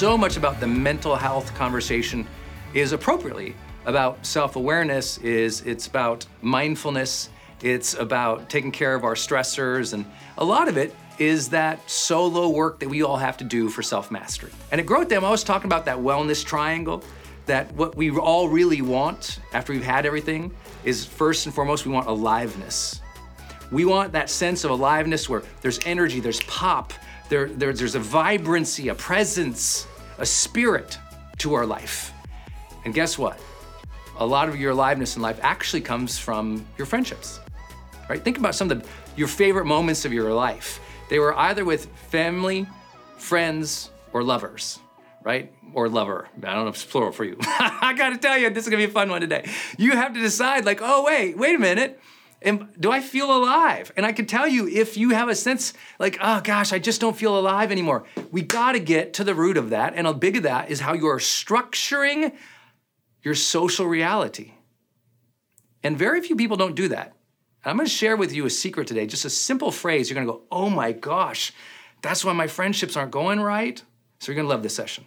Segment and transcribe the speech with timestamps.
[0.00, 2.26] So much about the mental health conversation
[2.72, 3.54] is appropriately
[3.84, 7.28] about self-awareness is it's about mindfulness,
[7.62, 10.06] it's about taking care of our stressors and
[10.38, 13.82] a lot of it is that solo work that we all have to do for
[13.82, 14.50] self-mastery.
[14.72, 17.04] And at Growth i was talking about that wellness triangle,
[17.44, 20.50] that what we all really want after we've had everything
[20.82, 23.02] is first and foremost, we want aliveness.
[23.70, 26.94] We want that sense of aliveness where there's energy, there's pop,
[27.28, 29.86] there, there, there's a vibrancy, a presence,
[30.20, 30.98] a spirit
[31.38, 32.12] to our life.
[32.84, 33.40] And guess what?
[34.18, 37.40] A lot of your aliveness in life actually comes from your friendships,
[38.08, 38.22] right?
[38.22, 40.78] Think about some of the, your favorite moments of your life.
[41.08, 42.66] They were either with family,
[43.16, 44.78] friends, or lovers,
[45.24, 45.52] right?
[45.72, 46.28] Or lover.
[46.42, 47.36] I don't know if it's plural for you.
[47.42, 49.48] I gotta tell you, this is gonna be a fun one today.
[49.78, 51.98] You have to decide, like, oh, wait, wait a minute.
[52.42, 53.92] Am, do I feel alive?
[53.96, 57.00] And I can tell you if you have a sense like, oh gosh, I just
[57.00, 58.04] don't feel alive anymore.
[58.30, 59.94] We gotta get to the root of that.
[59.94, 62.34] And a big of that is how you are structuring
[63.22, 64.52] your social reality.
[65.82, 67.14] And very few people don't do that.
[67.62, 70.08] I'm gonna share with you a secret today, just a simple phrase.
[70.08, 71.52] You're gonna go, oh my gosh,
[72.00, 73.82] that's why my friendships aren't going right.
[74.18, 75.04] So you're gonna love this session.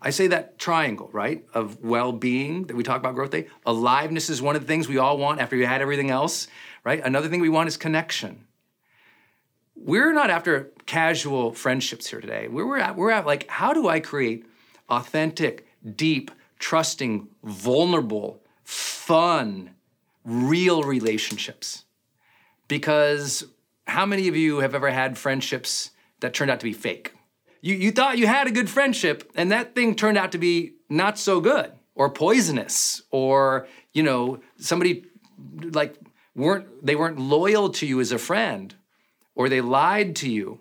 [0.00, 3.48] I say that triangle, right, of well being that we talk about growth day.
[3.64, 6.48] Aliveness is one of the things we all want after we had everything else,
[6.84, 7.00] right?
[7.02, 8.46] Another thing we want is connection.
[9.74, 12.48] We're not after casual friendships here today.
[12.48, 14.46] We're at, we're at like, how do I create
[14.88, 19.70] authentic, deep, trusting, vulnerable, fun,
[20.24, 21.84] real relationships.
[22.68, 23.44] Because
[23.86, 25.90] how many of you have ever had friendships
[26.20, 27.12] that turned out to be fake?
[27.66, 30.74] You, you thought you had a good friendship, and that thing turned out to be
[30.88, 35.04] not so good or poisonous, or, you know, somebody
[35.72, 35.96] like
[36.36, 38.76] weren't they weren't loyal to you as a friend,
[39.34, 40.60] or they lied to you,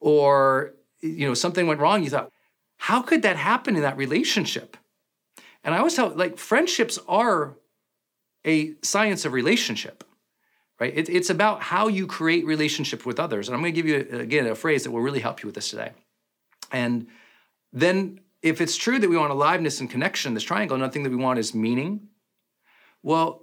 [0.00, 2.02] or you know, something went wrong.
[2.02, 2.32] You thought,
[2.78, 4.76] how could that happen in that relationship?
[5.62, 7.54] And I always tell like friendships are
[8.44, 10.02] a science of relationship,
[10.80, 10.92] right?
[10.98, 13.46] It, it's about how you create relationship with others.
[13.46, 15.54] And I'm going to give you, again, a phrase that will really help you with
[15.54, 15.92] this today.
[16.72, 17.06] And
[17.72, 21.10] then if it's true that we want aliveness and connection, this triangle, another thing that
[21.10, 22.08] we want is meaning.
[23.02, 23.42] Well,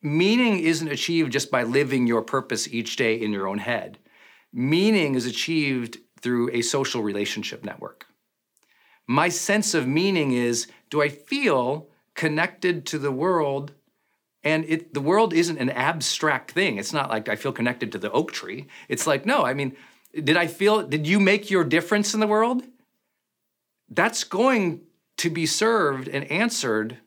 [0.00, 3.98] meaning isn't achieved just by living your purpose each day in your own head.
[4.52, 8.06] Meaning is achieved through a social relationship network.
[9.06, 13.72] My sense of meaning is do I feel connected to the world
[14.44, 16.76] and it, the world isn't an abstract thing.
[16.76, 18.66] It's not like I feel connected to the oak tree.
[18.88, 19.76] It's like, no, I mean,
[20.12, 22.62] did I feel, did you make your difference in the world?
[23.88, 24.82] That's going
[25.18, 26.98] to be served and answered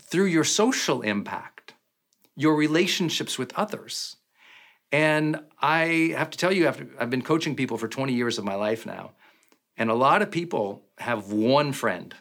[0.00, 1.74] through your social impact,
[2.36, 4.16] your relationships with others.
[4.90, 8.44] And I have to tell you, after I've been coaching people for 20 years of
[8.44, 9.12] my life now,
[9.76, 12.14] and a lot of people have one friend.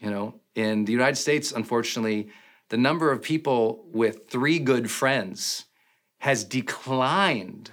[0.00, 2.30] You know, in the United States, unfortunately,
[2.68, 5.64] the number of people with three good friends
[6.18, 7.70] has declined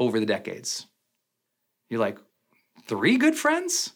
[0.00, 0.86] over the decades.
[1.88, 2.18] You're like,
[2.88, 3.92] three good friends?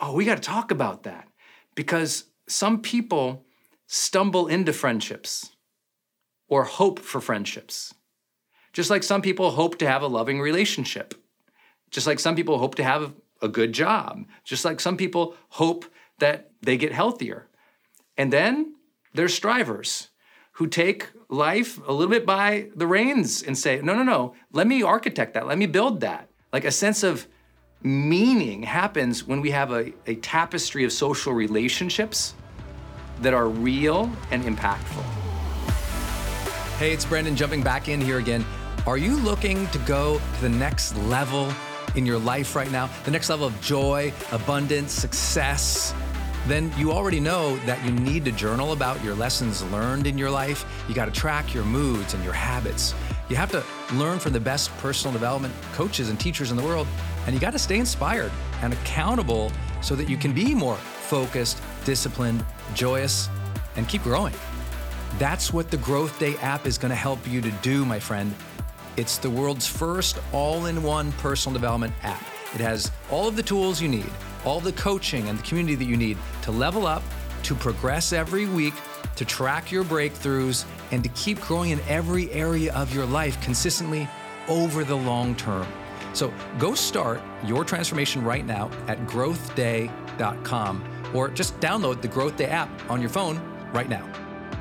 [0.00, 1.28] Oh, we got to talk about that
[1.74, 3.46] because some people
[3.86, 5.50] stumble into friendships
[6.48, 7.94] or hope for friendships.
[8.72, 11.14] Just like some people hope to have a loving relationship.
[11.90, 14.26] Just like some people hope to have a good job.
[14.44, 15.86] Just like some people hope
[16.18, 17.48] that they get healthier.
[18.16, 18.74] And then
[19.14, 20.09] there's strivers
[20.52, 24.66] who take life a little bit by the reins and say, no, no, no, let
[24.66, 26.28] me architect that, let me build that.
[26.52, 27.26] Like a sense of
[27.82, 32.34] meaning happens when we have a, a tapestry of social relationships
[33.20, 35.04] that are real and impactful.
[36.78, 38.44] Hey, it's Brendon jumping back in here again.
[38.86, 41.52] Are you looking to go to the next level
[41.94, 42.88] in your life right now?
[43.04, 45.94] The next level of joy, abundance, success?
[46.46, 50.30] Then you already know that you need to journal about your lessons learned in your
[50.30, 50.64] life.
[50.88, 52.94] You got to track your moods and your habits.
[53.28, 56.86] You have to learn from the best personal development coaches and teachers in the world.
[57.26, 58.32] And you got to stay inspired
[58.62, 62.44] and accountable so that you can be more focused, disciplined,
[62.74, 63.28] joyous,
[63.76, 64.34] and keep growing.
[65.18, 68.34] That's what the Growth Day app is going to help you to do, my friend.
[68.96, 72.22] It's the world's first all in one personal development app.
[72.54, 74.10] It has all of the tools you need,
[74.44, 77.02] all the coaching and the community that you need to level up,
[77.44, 78.74] to progress every week,
[79.16, 84.08] to track your breakthroughs, and to keep growing in every area of your life consistently
[84.48, 85.66] over the long term.
[86.12, 92.46] So go start your transformation right now at growthday.com or just download the Growth Day
[92.46, 93.40] app on your phone
[93.72, 94.06] right now.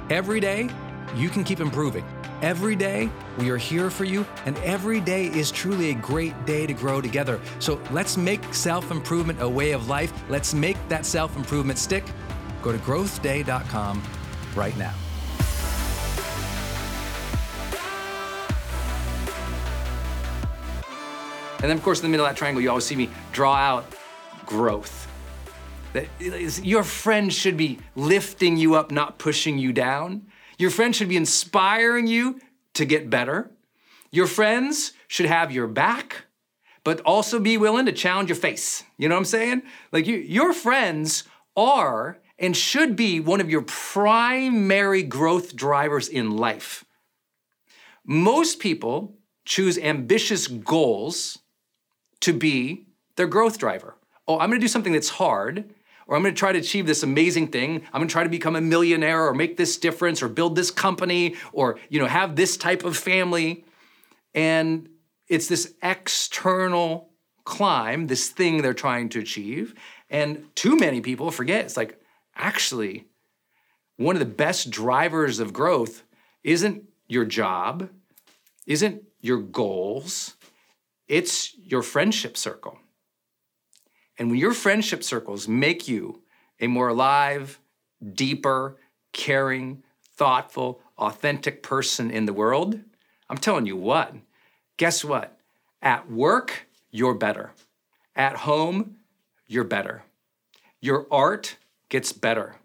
[0.09, 0.69] Every day,
[1.15, 2.05] you can keep improving.
[2.41, 6.65] Every day, we are here for you, and every day is truly a great day
[6.65, 7.41] to grow together.
[7.59, 10.13] So let's make self improvement a way of life.
[10.29, 12.05] Let's make that self improvement stick.
[12.61, 14.01] Go to growthday.com
[14.55, 14.93] right now.
[21.61, 23.53] And then, of course, in the middle of that triangle, you always see me draw
[23.53, 23.93] out
[24.45, 25.07] growth.
[25.91, 26.07] That
[26.63, 30.28] your friend should be lifting you up, not pushing you down.
[30.59, 32.39] Your friends should be inspiring you
[32.75, 33.49] to get better.
[34.11, 36.25] Your friends should have your back,
[36.83, 38.83] but also be willing to challenge your face.
[38.97, 39.63] You know what I'm saying?
[39.91, 41.23] Like you, your friends
[41.55, 46.83] are and should be one of your primary growth drivers in life.
[48.05, 51.39] Most people choose ambitious goals
[52.19, 52.85] to be
[53.15, 53.95] their growth driver.
[54.27, 55.73] Oh, I'm gonna do something that's hard,
[56.09, 57.83] or I'm gonna try to achieve this amazing thing.
[57.93, 61.35] I'm gonna try to become a millionaire or make this difference or build this company
[61.53, 63.63] or you know have this type of family.
[64.33, 64.89] And
[65.27, 67.11] it's this external
[67.45, 69.75] climb, this thing they're trying to achieve.
[70.09, 72.01] And too many people forget it's like
[72.35, 73.05] actually
[73.97, 76.03] one of the best drivers of growth
[76.43, 77.87] isn't your job,
[78.65, 80.35] isn't your goals,
[81.07, 82.79] it's your friendship circle.
[84.19, 86.21] And when your friendship circles make you
[86.59, 87.59] a more alive,
[88.13, 88.77] deeper,
[89.13, 89.81] caring,
[90.15, 92.79] thoughtful, authentic person in the world,
[93.29, 94.13] I'm telling you what,
[94.75, 95.39] guess what?
[95.81, 97.53] At work, you're better.
[98.13, 98.97] At home,
[99.47, 100.03] you're better.
[100.81, 101.55] Your art
[101.87, 102.57] gets better.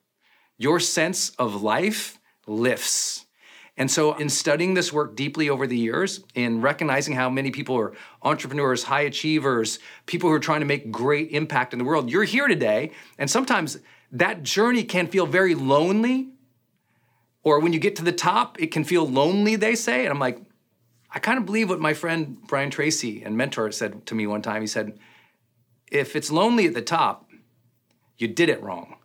[0.58, 2.18] Your sense of life
[2.48, 3.23] lifts.
[3.76, 7.76] And so, in studying this work deeply over the years, in recognizing how many people
[7.76, 12.08] are entrepreneurs, high achievers, people who are trying to make great impact in the world,
[12.08, 12.92] you're here today.
[13.18, 13.78] And sometimes
[14.12, 16.28] that journey can feel very lonely.
[17.42, 20.04] Or when you get to the top, it can feel lonely, they say.
[20.04, 20.40] And I'm like,
[21.10, 24.40] I kind of believe what my friend Brian Tracy and mentor said to me one
[24.40, 24.62] time.
[24.62, 24.98] He said,
[25.90, 27.30] if it's lonely at the top,
[28.18, 28.96] you did it wrong.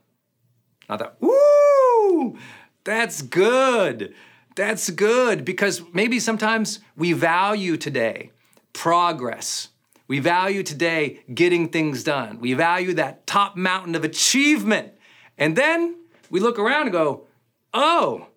[0.87, 2.37] Not that, woo,
[2.83, 4.13] that's good.
[4.59, 8.31] That's good because maybe sometimes we value today
[8.73, 9.69] progress.
[10.09, 12.41] We value today getting things done.
[12.41, 14.91] We value that top mountain of achievement.
[15.37, 15.95] And then
[16.29, 17.25] we look around and go,
[17.73, 18.27] oh,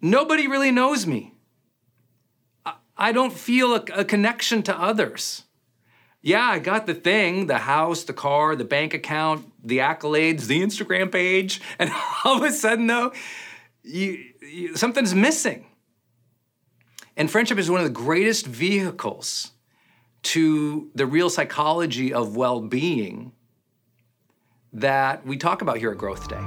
[0.00, 1.34] nobody really knows me.
[2.96, 5.44] I don't feel a, a, connection to others.
[6.22, 10.60] Yeah, I got the thing the house, the car, the bank account, the accolades, the
[10.60, 11.60] Instagram page.
[11.78, 11.92] And
[12.24, 13.12] all of a sudden, though,
[13.86, 15.66] you, you, something's missing.
[17.16, 19.52] And friendship is one of the greatest vehicles
[20.24, 23.32] to the real psychology of well being
[24.72, 26.42] that we talk about here at Growth Day.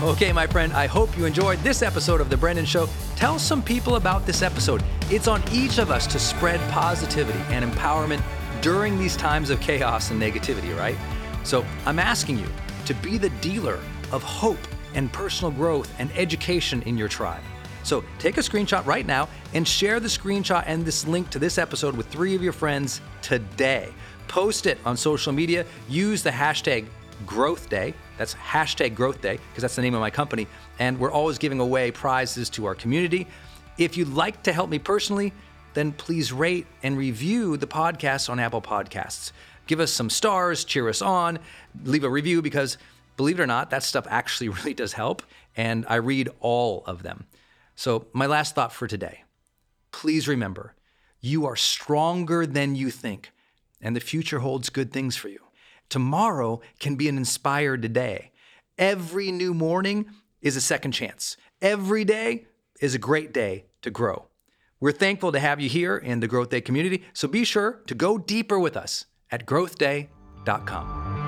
[0.00, 2.88] Okay, my friend, I hope you enjoyed this episode of The Brendon Show.
[3.16, 4.84] Tell some people about this episode.
[5.10, 8.22] It's on each of us to spread positivity and empowerment
[8.60, 10.96] during these times of chaos and negativity, right?
[11.42, 12.46] So I'm asking you
[12.86, 13.80] to be the dealer
[14.12, 14.58] of hope
[14.94, 17.42] and personal growth and education in your tribe.
[17.82, 21.56] So take a screenshot right now and share the screenshot and this link to this
[21.56, 23.92] episode with three of your friends today.
[24.28, 25.64] Post it on social media.
[25.88, 26.86] Use the hashtag
[27.24, 27.94] Growth Day.
[28.18, 30.46] That's hashtag Growth Day because that's the name of my company.
[30.78, 33.26] And we're always giving away prizes to our community.
[33.78, 35.32] If you'd like to help me personally,
[35.74, 39.32] then please rate and review the podcast on Apple Podcasts.
[39.66, 41.38] Give us some stars, cheer us on,
[41.84, 42.78] leave a review because
[43.18, 45.22] believe it or not, that stuff actually really does help.
[45.54, 47.26] And I read all of them.
[47.74, 49.24] So, my last thought for today
[49.90, 50.74] please remember
[51.20, 53.32] you are stronger than you think,
[53.80, 55.40] and the future holds good things for you.
[55.88, 58.30] Tomorrow can be an inspired day.
[58.76, 60.06] Every new morning
[60.40, 61.36] is a second chance.
[61.60, 62.46] Every day
[62.80, 64.26] is a great day to grow.
[64.78, 67.94] We're thankful to have you here in the Growth Day community, so be sure to
[67.96, 71.27] go deeper with us at growthday.com.